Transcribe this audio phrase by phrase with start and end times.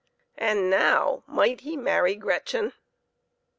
[0.39, 2.73] And now might he marry Gretchen